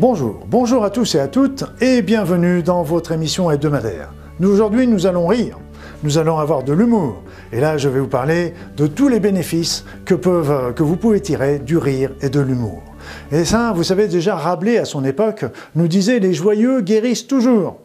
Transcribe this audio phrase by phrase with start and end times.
[0.00, 4.14] Bonjour, bonjour à tous et à toutes et bienvenue dans votre émission hebdomadaire.
[4.42, 5.58] Aujourd'hui nous allons rire,
[6.02, 7.20] nous allons avoir de l'humour
[7.52, 11.58] et là je vais vous parler de tous les bénéfices que, que vous pouvez tirer
[11.58, 12.82] du rire et de l'humour.
[13.30, 15.44] Et ça, vous savez déjà, Rabelais à son époque
[15.74, 17.76] nous disait les joyeux guérissent toujours.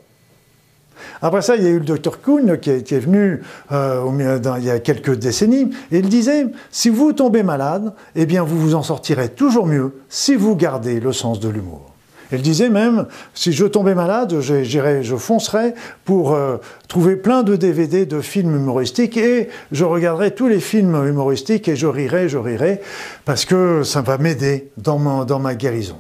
[1.22, 3.42] Après ça, il y a eu le docteur Kuhn qui est, venu
[3.74, 8.44] euh, il y a quelques décennies, et il disait, si vous tombez malade, eh bien
[8.44, 11.95] vous vous en sortirez toujours mieux si vous gardez le sens de l'humour.
[12.32, 16.58] Il disait même, si je tombais malade, je foncerais pour euh,
[16.88, 21.76] trouver plein de DVD de films humoristiques et je regarderais tous les films humoristiques et
[21.76, 22.82] je rirais, je rirais,
[23.26, 25.98] parce que ça va m'aider dans ma guérison.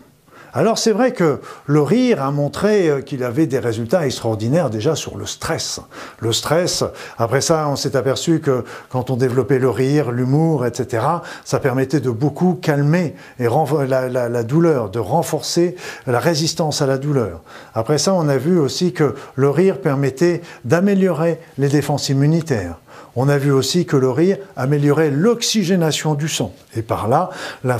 [0.57, 4.95] Alors c'est vrai que le rire a montré euh, qu'il avait des résultats extraordinaires déjà
[4.95, 5.81] sur le stress.
[6.19, 6.85] Le stress,
[7.17, 11.03] après ça on s'est aperçu que quand on développait le rire, l'humour, etc.,
[11.43, 13.49] ça permettait de beaucoup calmer et
[13.85, 15.75] la, la, douleur, de renforcer
[16.07, 17.41] la résistance à la douleur.
[17.73, 22.77] Après ça on a vu aussi que le rire permettait d'améliorer les défenses immunitaires.
[23.15, 26.53] On a vu aussi que le rire améliorait l'oxygénation du sang.
[26.75, 27.29] Et par là,
[27.63, 27.77] la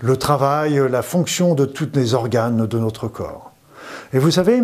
[0.00, 3.52] le travail, la fonction de tous les organes de notre corps.
[4.12, 4.62] Et vous savez,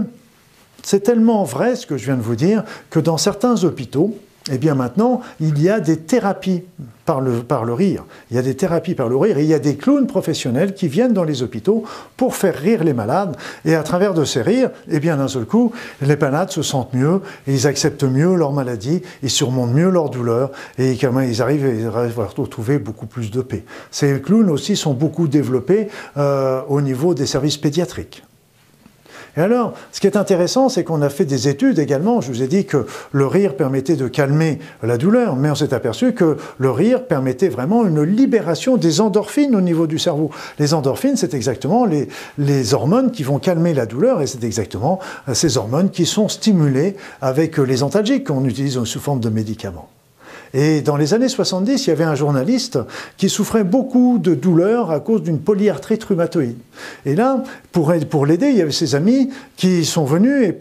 [0.83, 4.17] c'est tellement vrai ce que je viens de vous dire que dans certains hôpitaux,
[4.51, 6.63] eh bien maintenant, il y a des thérapies
[7.05, 8.05] par le, par le rire.
[8.31, 10.75] Il y a des thérapies par le rire et il y a des clowns professionnels
[10.75, 11.85] qui viennent dans les hôpitaux
[12.17, 13.37] pour faire rire les malades.
[13.65, 16.95] Et à travers de ces rires, eh bien d'un seul coup, les malades se sentent
[16.95, 21.73] mieux, et ils acceptent mieux leur maladie, ils surmontent mieux leur douleur et ils arrivent,
[21.79, 23.65] ils arrivent à retrouver beaucoup plus de paix.
[23.91, 28.23] Ces clowns aussi sont beaucoup développés euh, au niveau des services pédiatriques.
[29.37, 32.21] Et alors, ce qui est intéressant, c'est qu'on a fait des études également.
[32.21, 35.73] Je vous ai dit que le rire permettait de calmer la douleur, mais on s'est
[35.73, 40.31] aperçu que le rire permettait vraiment une libération des endorphines au niveau du cerveau.
[40.59, 44.99] Les endorphines, c'est exactement les, hormones qui vont calmer la douleur, et c'est exactement
[45.33, 49.89] ces hormones qui sont stimulées avec les antalgiques qu'on utilise sous forme de médicaments.
[50.55, 52.79] Et dans les années 70, il y avait un journaliste
[53.17, 56.59] qui souffrait beaucoup de douleurs à cause d'une polyarthrite rhumatoïde.
[57.07, 57.43] Et là,
[57.73, 60.59] pour, l'aider, il y avait ses amis qui sont venus et,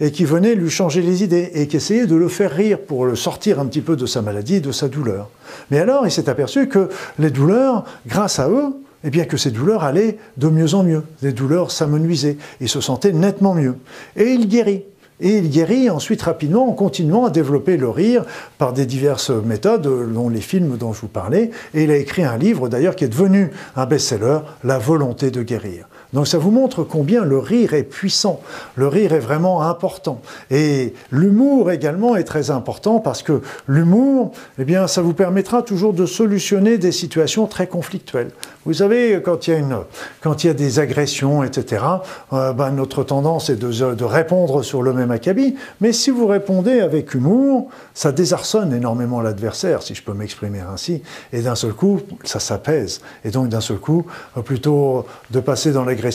[0.00, 3.06] et qui venaient lui changer les idées et qui essayaient de le faire rire pour
[3.06, 5.30] le sortir un petit peu de sa maladie, de sa douleur.
[5.70, 8.74] Mais alors, il s'est aperçu que les douleurs, grâce à eux,
[9.04, 11.02] eh bien que ces douleurs allaient de mieux en mieux.
[11.22, 12.38] Les douleurs s'amenuisaient.
[12.60, 13.76] Il se sentait nettement mieux.
[14.16, 14.84] Et il guérit.
[15.20, 18.24] Et il guérit ensuite rapidement en continuant à développer le rire
[18.58, 21.50] par des diverses méthodes, dont les films dont je vous parlais.
[21.72, 25.42] Et il a écrit un livre d'ailleurs qui est devenu un best-seller, La volonté de
[25.42, 25.86] guérir.
[26.14, 28.40] Donc ça vous montre combien le rire est puissant,
[28.76, 30.22] le rire est vraiment important.
[30.48, 34.30] Et l'humour également est très important parce que l'humour,
[34.60, 38.30] eh bien, ça vous permettra toujours de solutionner des situations très conflictuelles.
[38.64, 39.78] Vous savez, quand il y a, une,
[40.22, 41.84] quand il y a des agressions, etc.,
[42.32, 45.56] euh, ben, notre tendance est de, de, répondre sur le même acabit.
[45.80, 51.02] Mais si vous répondez avec humour, ça désarçonne énormément l'adversaire, si je peux m'exprimer ainsi.
[51.32, 53.00] Et d'un seul coup, ça s'apaise.
[53.24, 54.06] Et donc d'un seul coup,
[54.44, 56.14] plutôt de passer dans l'agression,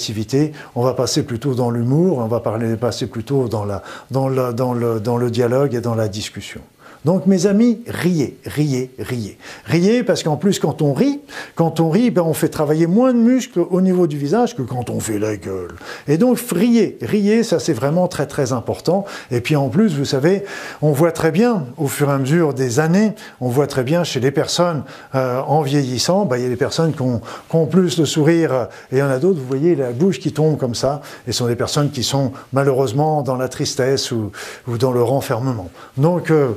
[0.75, 4.73] on va passer plutôt dans l'humour, on va parler, passer plutôt dans, la, dans, dans,
[4.73, 6.61] le, dans le dialogue et dans la discussion.
[7.05, 9.37] Donc mes amis, riez, riez, riez.
[9.65, 11.21] Riez parce qu'en plus quand on rit,
[11.55, 14.61] quand on rit, ben, on fait travailler moins de muscles au niveau du visage que
[14.61, 15.71] quand on fait la gueule.
[16.07, 19.05] Et donc riez, riez, ça c'est vraiment très très important.
[19.31, 20.43] Et puis en plus, vous savez,
[20.81, 24.03] on voit très bien au fur et à mesure des années, on voit très bien
[24.03, 24.83] chez les personnes
[25.15, 28.95] euh, en vieillissant, ben, il y a des personnes qui ont, plus de sourire et
[28.95, 31.39] il y en a d'autres, vous voyez la bouche qui tombe comme ça, et ce
[31.39, 34.31] sont des personnes qui sont malheureusement dans la tristesse ou,
[34.67, 35.69] dans le renfermement.
[35.97, 36.49] Donc euh,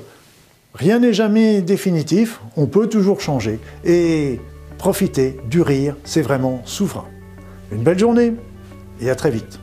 [0.74, 3.60] Rien n'est jamais définitif, on peut toujours changer.
[3.84, 4.40] Et
[4.78, 7.04] profiter du rire, c'est vraiment souverain.
[7.70, 8.32] Une belle journée
[9.00, 9.60] et à très vite.